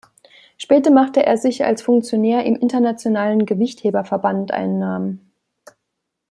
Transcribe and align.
Später 0.57 0.89
machte 0.89 1.23
er 1.23 1.37
sich 1.37 1.63
als 1.63 1.83
Funktionär 1.83 2.43
im 2.43 2.55
internationalen 2.55 3.45
Gewichtheberverband 3.45 4.51
einen 4.51 4.79
Namen. 4.79 5.31